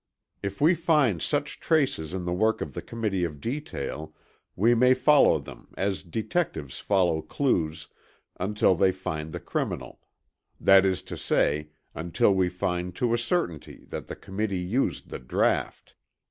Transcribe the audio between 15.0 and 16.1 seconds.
the draught.